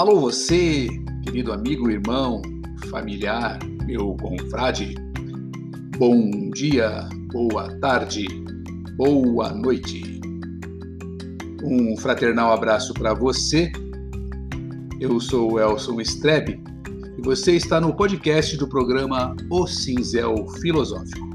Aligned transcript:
Alô, 0.00 0.18
você, 0.18 0.88
querido 1.22 1.52
amigo, 1.52 1.90
irmão, 1.90 2.40
familiar, 2.90 3.58
meu 3.84 4.16
confrade. 4.16 4.94
Bom 5.98 6.48
dia, 6.54 7.06
boa 7.30 7.68
tarde, 7.80 8.26
boa 8.96 9.52
noite. 9.52 10.22
Um 11.62 11.94
fraternal 11.98 12.50
abraço 12.50 12.94
para 12.94 13.12
você. 13.12 13.70
Eu 14.98 15.20
sou 15.20 15.60
Elson 15.60 16.00
Strebe 16.00 16.58
e 17.18 17.20
você 17.20 17.56
está 17.56 17.78
no 17.78 17.94
podcast 17.94 18.56
do 18.56 18.66
programa 18.66 19.36
O 19.50 19.66
Cinzel 19.66 20.48
Filosófico. 20.62 21.28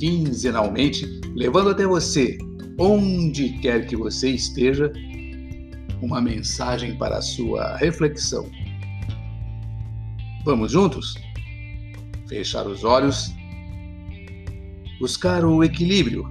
Quinzenalmente, 0.00 1.20
levando 1.34 1.68
até 1.68 1.86
você, 1.86 2.38
onde 2.78 3.58
quer 3.58 3.86
que 3.86 3.94
você 3.94 4.30
esteja, 4.30 4.90
uma 6.00 6.20
mensagem 6.20 6.96
para 6.96 7.20
sua 7.20 7.76
reflexão. 7.76 8.50
Vamos 10.44 10.72
juntos? 10.72 11.14
Fechar 12.28 12.66
os 12.66 12.84
olhos, 12.84 13.34
buscar 15.00 15.44
o 15.44 15.62
equilíbrio, 15.62 16.28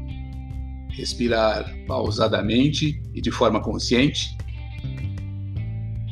respirar 0.90 1.74
pausadamente 1.88 3.02
e 3.14 3.22
de 3.22 3.32
forma 3.32 3.62
consciente, 3.62 4.38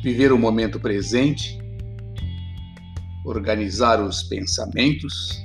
viver 0.02 0.32
o 0.32 0.38
momento 0.38 0.80
presente, 0.80 1.58
organizar 3.24 4.02
os 4.02 4.22
pensamentos, 4.24 5.44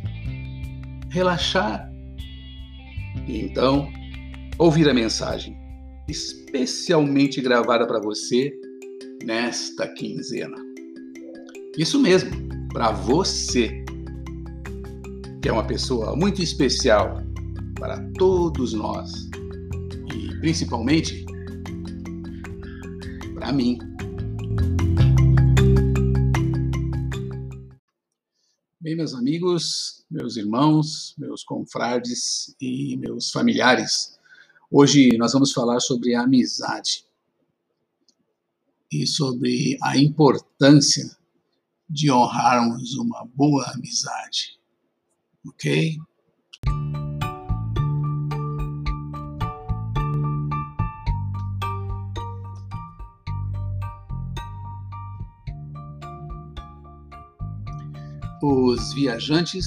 relaxar. 1.09 1.89
E 3.28 3.39
então 3.39 3.91
ouvir 4.57 4.89
a 4.89 4.94
mensagem 4.94 5.59
especialmente 6.09 7.42
gravada 7.42 7.86
para 7.86 8.00
você 8.00 8.52
nesta 9.24 9.88
quinzena. 9.88 10.58
Isso 11.78 12.00
mesmo, 12.00 12.31
para 12.74 12.92
você, 12.92 13.84
que 15.42 15.47
é 15.47 15.52
uma 15.52 15.66
pessoa 15.66 16.16
muito 16.16 16.42
especial 16.42 17.22
para 17.75 18.03
todos 18.18 18.74
nós 18.74 19.30
e 20.14 20.36
principalmente 20.40 21.25
para 23.36 23.53
mim. 23.53 23.78
Bem, 28.81 28.96
meus 28.96 29.14
amigos, 29.14 30.03
meus 30.09 30.36
irmãos, 30.36 31.14
meus 31.18 31.44
confrades 31.44 32.56
e 32.59 32.97
meus 32.97 33.30
familiares, 33.30 34.19
Hoje 34.72 35.18
nós 35.18 35.34
vamos 35.34 35.52
falar 35.52 35.80
sobre 35.80 36.13
a 36.13 36.22
amizade 36.22 37.03
e 38.91 39.07
sobre 39.07 39.75
a 39.81 39.97
importância 39.97 41.09
de 41.90 42.12
honrarmos 42.12 42.96
uma 42.96 43.25
boa 43.34 43.66
amizade. 43.72 44.59
Ok? 45.44 45.97
Os 58.44 58.94
viajantes 58.94 59.66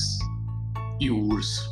e 1.00 1.10
o 1.10 1.26
urso. 1.26 1.68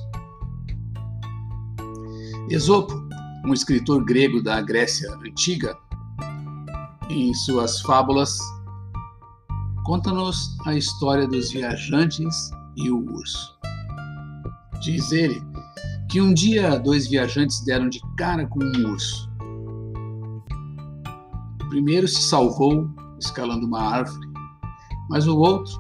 Esopo 2.51 3.10
um 3.45 3.53
escritor 3.53 4.05
grego 4.05 4.43
da 4.43 4.61
Grécia 4.61 5.13
Antiga, 5.15 5.77
em 7.09 7.33
suas 7.35 7.81
fábulas, 7.81 8.39
conta-nos 9.85 10.57
a 10.67 10.75
história 10.75 11.27
dos 11.27 11.51
viajantes 11.51 12.51
e 12.77 12.91
o 12.91 12.99
urso. 13.11 13.59
Diz 14.81 15.11
ele 15.11 15.43
que 16.09 16.21
um 16.21 16.33
dia 16.33 16.79
dois 16.79 17.09
viajantes 17.09 17.65
deram 17.65 17.89
de 17.89 18.01
cara 18.17 18.47
com 18.47 18.63
um 18.63 18.91
urso. 18.91 19.31
O 21.63 21.69
primeiro 21.69 22.07
se 22.09 22.23
salvou 22.23 22.89
escalando 23.19 23.67
uma 23.67 23.81
árvore, 23.81 24.27
mas 25.09 25.27
o 25.27 25.37
outro, 25.37 25.73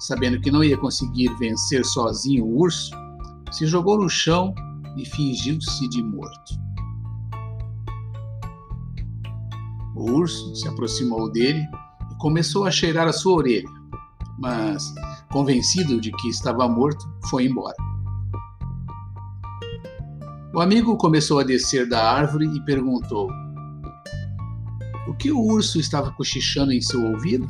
sabendo 0.00 0.40
que 0.40 0.50
não 0.50 0.62
ia 0.62 0.76
conseguir 0.76 1.28
vencer 1.38 1.84
sozinho 1.84 2.44
o 2.44 2.60
urso, 2.60 2.90
se 3.52 3.66
jogou 3.66 3.98
no 3.98 4.08
chão 4.08 4.54
e 4.96 5.04
fingiu-se 5.04 5.88
de 5.88 6.02
morto. 6.02 6.54
O 9.94 10.10
urso 10.12 10.54
se 10.54 10.68
aproximou 10.68 11.30
dele 11.30 11.66
e 12.10 12.14
começou 12.16 12.64
a 12.64 12.70
cheirar 12.70 13.06
a 13.06 13.12
sua 13.12 13.34
orelha, 13.34 13.68
mas, 14.38 14.84
convencido 15.30 16.00
de 16.00 16.12
que 16.12 16.28
estava 16.28 16.68
morto, 16.68 17.06
foi 17.28 17.46
embora. 17.46 17.76
O 20.54 20.60
amigo 20.60 20.96
começou 20.96 21.38
a 21.38 21.44
descer 21.44 21.88
da 21.88 22.02
árvore 22.02 22.46
e 22.46 22.64
perguntou: 22.64 23.30
O 25.08 25.14
que 25.14 25.30
o 25.30 25.38
urso 25.38 25.78
estava 25.78 26.10
cochichando 26.12 26.72
em 26.72 26.80
seu 26.80 27.02
ouvido? 27.02 27.46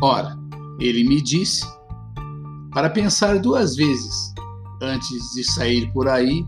Ora, 0.00 0.36
ele 0.78 1.04
me 1.04 1.22
disse 1.22 1.66
para 2.72 2.90
pensar 2.90 3.38
duas 3.38 3.76
vezes 3.76 4.33
antes 4.84 5.32
de 5.34 5.44
sair 5.44 5.92
por 5.92 6.08
aí, 6.08 6.46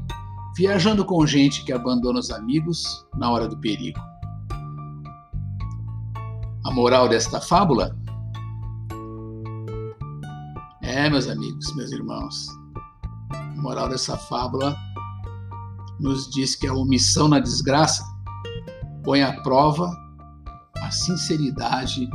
viajando 0.57 1.05
com 1.05 1.27
gente 1.27 1.65
que 1.65 1.73
abandona 1.73 2.19
os 2.19 2.31
amigos 2.31 3.07
na 3.17 3.31
hora 3.31 3.49
do 3.49 3.59
perigo. 3.59 3.99
A 6.65 6.71
moral 6.73 7.09
desta 7.09 7.41
fábula? 7.41 7.97
É, 10.83 11.11
meus 11.11 11.29
amigos, 11.29 11.75
meus 11.75 11.93
irmãos, 11.93 12.47
a 13.31 13.61
moral 13.61 13.89
dessa 13.89 14.17
fábula 14.17 14.77
nos 16.01 16.29
diz 16.31 16.55
que 16.55 16.67
a 16.67 16.73
omissão 16.75 17.29
na 17.29 17.41
desgraça 17.41 18.05
põe 19.05 19.23
à 19.23 19.41
prova 19.43 19.91
a 20.83 20.91
sinceridade 20.91 22.09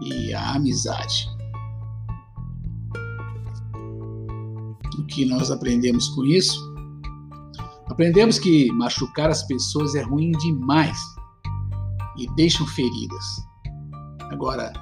e 0.00 0.32
a 0.34 0.54
amizade. 0.54 1.37
Que 5.08 5.24
nós 5.24 5.50
aprendemos 5.50 6.08
com 6.10 6.24
isso? 6.24 6.58
Aprendemos 7.88 8.38
que 8.38 8.70
machucar 8.72 9.30
as 9.30 9.42
pessoas 9.46 9.94
é 9.94 10.02
ruim 10.02 10.30
demais 10.32 10.98
e 12.16 12.26
deixam 12.34 12.66
feridas. 12.66 13.24
Agora, 14.30 14.72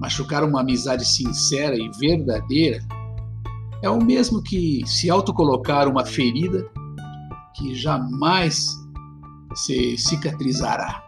machucar 0.00 0.44
uma 0.44 0.60
amizade 0.60 1.04
sincera 1.04 1.76
e 1.76 1.90
verdadeira 1.98 2.80
é 3.82 3.88
o 3.88 4.02
mesmo 4.02 4.42
que 4.42 4.82
se 4.86 5.08
autocolocar 5.08 5.88
uma 5.88 6.04
ferida 6.04 6.68
que 7.54 7.74
jamais 7.74 8.66
se 9.54 9.96
cicatrizará. 9.96 11.02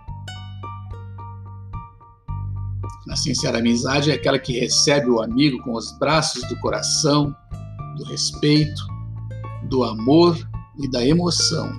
A 3.10 3.16
sincera 3.16 3.58
amizade 3.58 4.10
é 4.10 4.14
aquela 4.14 4.38
que 4.38 4.60
recebe 4.60 5.10
o 5.10 5.20
amigo 5.20 5.60
com 5.64 5.72
os 5.72 5.90
braços 5.98 6.48
do 6.48 6.56
coração, 6.60 7.34
do 8.00 8.06
respeito, 8.06 8.82
do 9.68 9.84
amor 9.84 10.36
e 10.78 10.90
da 10.90 11.04
emoção, 11.04 11.70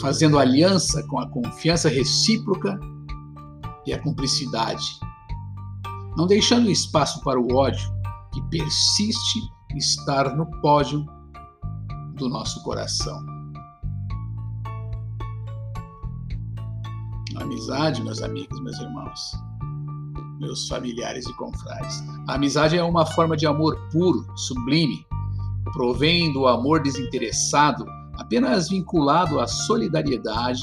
fazendo 0.00 0.38
aliança 0.38 1.06
com 1.06 1.18
a 1.18 1.28
confiança 1.28 1.88
recíproca 1.88 2.80
e 3.86 3.92
a 3.92 4.02
cumplicidade, 4.02 4.84
não 6.16 6.26
deixando 6.26 6.70
espaço 6.70 7.20
para 7.22 7.38
o 7.38 7.54
ódio 7.54 7.92
que 8.32 8.42
persiste 8.48 9.38
estar 9.76 10.34
no 10.34 10.46
pódio 10.62 11.04
do 12.14 12.28
nosso 12.28 12.62
coração. 12.62 13.18
A 17.36 17.42
amizade, 17.42 18.02
meus 18.02 18.22
amigos, 18.22 18.60
meus 18.60 18.78
irmãos, 18.78 19.32
meus 20.40 20.68
familiares 20.68 21.26
e 21.26 21.32
confrades. 21.34 22.02
A 22.28 22.34
amizade 22.34 22.76
é 22.76 22.82
uma 22.82 23.06
forma 23.06 23.36
de 23.36 23.46
amor 23.46 23.78
puro, 23.90 24.26
sublime, 24.36 25.06
provém 25.72 26.32
do 26.32 26.46
amor 26.46 26.82
desinteressado, 26.82 27.84
apenas 28.14 28.68
vinculado 28.68 29.40
à 29.40 29.46
solidariedade, 29.46 30.62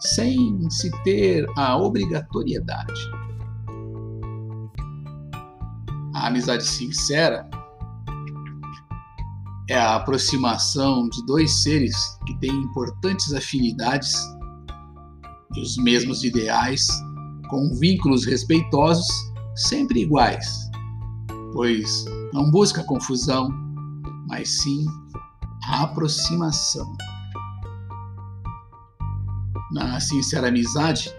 sem 0.00 0.58
se 0.70 0.90
ter 1.02 1.46
a 1.56 1.76
obrigatoriedade. 1.76 3.00
A 6.14 6.28
amizade 6.28 6.64
sincera 6.64 7.48
é 9.68 9.76
a 9.76 9.96
aproximação 9.96 11.08
de 11.08 11.24
dois 11.26 11.62
seres 11.62 11.96
que 12.26 12.38
têm 12.38 12.50
importantes 12.50 13.32
afinidades 13.32 14.14
e 15.56 15.60
os 15.60 15.76
mesmos 15.76 16.22
ideais, 16.22 16.86
com 17.48 17.74
vínculos 17.78 18.24
respeitosos, 18.24 19.08
sempre 19.54 20.02
iguais, 20.02 20.70
pois 21.52 22.04
não 22.32 22.50
busca 22.50 22.84
confusão, 22.84 23.65
mas 24.26 24.62
sim 24.62 24.86
a 25.64 25.82
aproximação. 25.84 26.86
Na 29.72 29.98
sincera 30.00 30.48
amizade, 30.48 31.10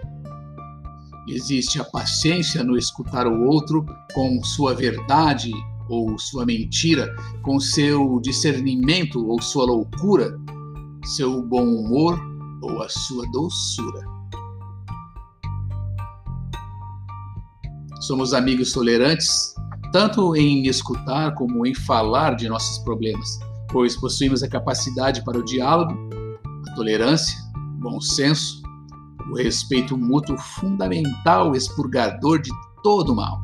Existe 1.30 1.78
a 1.78 1.84
paciência 1.84 2.64
no 2.64 2.74
escutar 2.78 3.26
o 3.26 3.44
outro 3.44 3.84
com 4.14 4.42
sua 4.42 4.74
verdade 4.74 5.52
ou 5.86 6.18
sua 6.18 6.46
mentira, 6.46 7.14
com 7.42 7.60
seu 7.60 8.18
discernimento 8.20 9.26
ou 9.28 9.40
sua 9.42 9.66
loucura, 9.66 10.38
seu 11.04 11.42
bom 11.42 11.64
humor 11.64 12.18
ou 12.62 12.82
a 12.82 12.88
sua 12.88 13.30
doçura. 13.30 14.00
Somos 18.00 18.32
amigos 18.32 18.72
tolerantes, 18.72 19.54
tanto 19.92 20.36
em 20.36 20.66
escutar 20.66 21.34
como 21.34 21.66
em 21.66 21.74
falar 21.74 22.36
de 22.36 22.48
nossos 22.48 22.78
problemas, 22.84 23.38
pois 23.68 23.96
possuímos 23.96 24.42
a 24.42 24.48
capacidade 24.48 25.24
para 25.24 25.38
o 25.38 25.44
diálogo, 25.44 25.94
a 26.68 26.74
tolerância, 26.74 27.38
o 27.76 27.80
bom 27.80 28.00
senso, 28.00 28.62
o 29.30 29.36
respeito 29.36 29.96
mútuo 29.96 30.36
fundamental, 30.38 31.54
expurgador 31.54 32.40
de 32.40 32.50
todo 32.82 33.14
mal. 33.14 33.40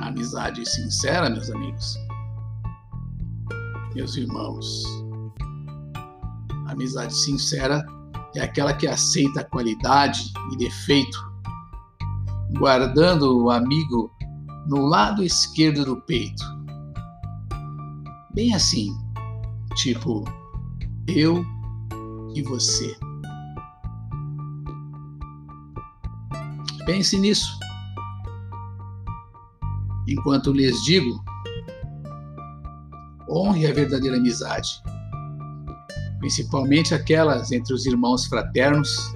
A 0.00 0.08
amizade 0.08 0.68
sincera, 0.68 1.30
meus 1.30 1.50
amigos, 1.50 1.96
meus 3.94 4.16
irmãos, 4.16 4.84
a 6.66 6.72
amizade 6.72 7.14
sincera 7.14 7.84
é 8.34 8.40
aquela 8.40 8.72
que 8.72 8.86
aceita 8.86 9.44
qualidade 9.44 10.32
e 10.52 10.56
defeito, 10.56 11.18
guardando 12.58 13.44
o 13.44 13.50
amigo 13.50 14.10
no 14.66 14.86
lado 14.86 15.22
esquerdo 15.22 15.84
do 15.84 16.00
peito. 16.02 16.44
Bem 18.34 18.54
assim, 18.54 18.96
tipo, 19.76 20.24
eu 21.06 21.44
e 22.34 22.42
você. 22.42 22.96
Pense 26.86 27.18
nisso. 27.18 27.58
Enquanto 30.08 30.52
lhes 30.52 30.82
digo, 30.82 31.22
honre 33.28 33.66
a 33.66 33.72
verdadeira 33.72 34.16
amizade, 34.16 34.82
principalmente 36.22 36.94
aquelas 36.94 37.50
entre 37.50 37.74
os 37.74 37.84
irmãos 37.84 38.26
fraternos, 38.26 39.12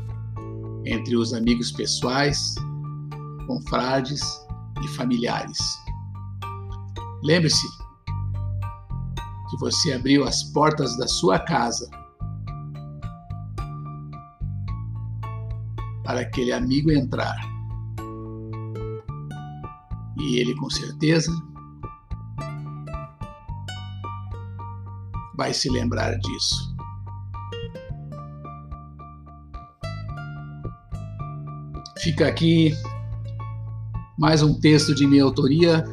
entre 0.85 1.17
os 1.17 1.33
amigos 1.33 1.71
pessoais, 1.71 2.57
confrades 3.47 4.21
e 4.83 4.89
familiares. 4.89 5.57
Lembre-se 7.23 7.65
que 9.49 9.57
você 9.61 9.93
abriu 9.93 10.25
as 10.25 10.43
portas 10.53 10.99
da 10.99 11.07
sua 11.07 11.39
casa 11.39 11.89
para 16.03 16.23
aquele 16.23 16.53
amigo 16.53 16.91
entrar. 16.91 17.37
E 20.19 20.39
ele, 20.41 20.57
com 20.57 20.69
certeza, 20.69 21.31
vai 25.37 25.55
se 25.55 25.71
lembrar 25.71 26.19
disso. 26.19 26.76
Fica 32.07 32.29
aqui 32.29 32.73
mais 34.17 34.41
um 34.41 34.55
texto 34.61 34.95
de 34.95 35.05
minha 35.09 35.25
autoria, 35.25 35.85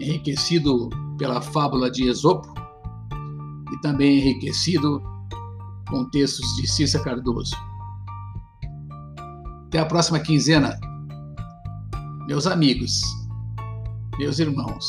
enriquecido 0.00 0.88
pela 1.18 1.42
fábula 1.42 1.90
de 1.90 2.08
Esopo 2.08 2.54
e 3.72 3.80
também 3.80 4.20
enriquecido 4.20 5.02
com 5.88 6.08
textos 6.10 6.46
de 6.54 6.68
Cícera 6.68 7.02
Cardoso. 7.02 7.56
Até 9.66 9.80
a 9.80 9.86
próxima 9.86 10.20
quinzena, 10.20 10.78
meus 12.28 12.46
amigos, 12.46 12.92
meus 14.20 14.38
irmãos, 14.38 14.84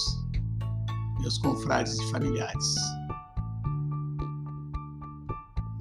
meus 1.22 1.40
confrades 1.40 1.98
e 1.98 2.12
familiares. 2.12 2.75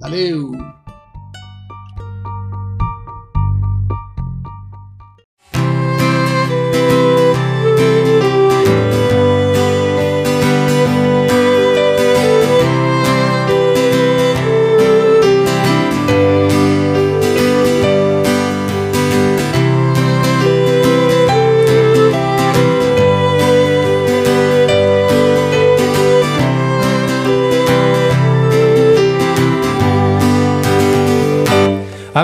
Valeu! 0.01 0.51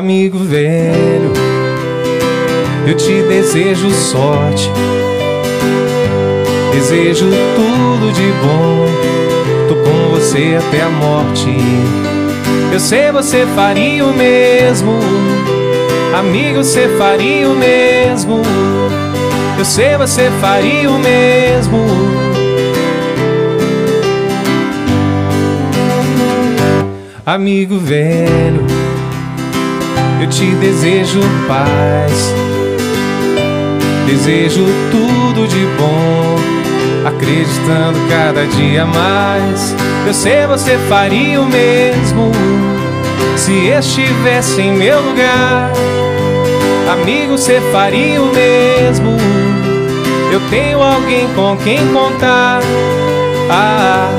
Amigo 0.05 0.37
velho, 0.37 1.33
eu 2.85 2.93
te 2.95 3.23
desejo 3.23 3.89
sorte, 3.89 4.69
desejo 6.71 7.25
tudo 7.55 8.13
de 8.13 8.31
bom. 8.33 8.85
Tô 9.67 9.75
com 9.77 10.11
você 10.11 10.59
até 10.59 10.83
a 10.83 10.89
morte. 10.89 11.49
Eu 12.71 12.79
sei 12.79 13.11
você 13.11 13.47
faria 13.55 14.05
o 14.05 14.13
mesmo, 14.13 14.91
amigo, 16.15 16.63
você 16.63 16.87
faria 16.99 17.49
o 17.49 17.55
mesmo. 17.55 18.43
Eu 19.57 19.65
sei 19.65 19.97
você 19.97 20.29
faria 20.39 20.87
o 20.87 20.99
mesmo. 20.99 21.79
Amigo 27.25 27.79
velho 27.79 28.74
eu 30.21 30.27
te 30.27 30.45
desejo 30.55 31.19
paz, 31.47 32.33
desejo 34.05 34.65
tudo 34.91 35.47
de 35.47 35.65
bom, 35.77 36.35
acreditando 37.07 37.99
cada 38.09 38.45
dia 38.47 38.85
mais. 38.85 39.75
Eu 40.07 40.13
sei 40.13 40.45
você 40.47 40.77
faria 40.89 41.41
o 41.41 41.45
mesmo 41.45 42.31
se 43.37 43.67
estivesse 43.67 44.61
em 44.61 44.73
meu 44.73 45.01
lugar. 45.01 45.71
Amigo, 46.91 47.37
você 47.37 47.59
faria 47.71 48.21
o 48.21 48.33
mesmo. 48.33 49.17
Eu 50.31 50.39
tenho 50.49 50.81
alguém 50.81 51.27
com 51.33 51.57
quem 51.57 51.77
contar. 51.93 52.61
Ah, 53.49 54.09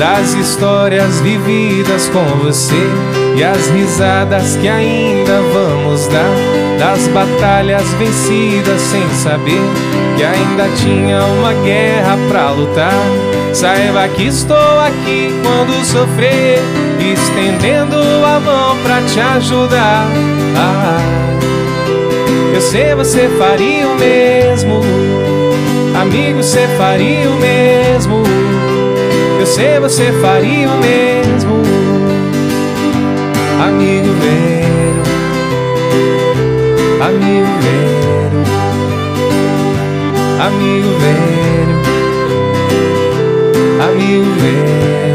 das 0.00 0.32
histórias 0.32 1.20
vividas 1.20 2.08
com 2.08 2.24
você 2.38 2.88
e 3.36 3.44
as 3.44 3.68
risadas 3.68 4.56
que 4.56 4.66
ainda 4.66 5.42
vamos 5.52 6.06
dar, 6.06 6.24
das 6.78 7.06
batalhas 7.08 7.84
vencidas 7.98 8.80
sem 8.80 9.06
saber 9.10 9.60
que 10.16 10.24
ainda 10.24 10.74
tinha 10.76 11.22
uma 11.22 11.52
guerra 11.52 12.16
pra 12.30 12.50
lutar. 12.50 12.94
Saiba 13.52 14.08
que 14.08 14.28
estou 14.28 14.80
aqui 14.80 15.34
quando 15.42 15.84
sofrer, 15.84 16.60
estendendo 16.98 17.96
a 18.24 18.40
mão 18.40 18.78
pra 18.82 19.02
te 19.02 19.20
ajudar. 19.20 20.06
Ah, 20.56 20.98
eu 22.54 22.60
sei 22.62 22.94
você 22.94 23.28
faria 23.38 23.86
o 23.86 23.96
mesmo, 23.96 24.80
amigo, 26.00 26.42
você 26.42 26.66
faria 26.78 27.28
o 27.28 27.34
mesmo. 27.34 28.29
Sei 29.50 29.80
você 29.80 30.12
faria 30.22 30.68
o 30.70 30.78
mesmo 30.78 31.60
amigo 33.66 34.12
velho, 34.14 35.02
amigo 37.04 37.52
velho, 37.60 38.44
amigo 40.46 40.90
velho, 41.00 41.76
amigo 43.82 44.30
velho. 44.40 45.09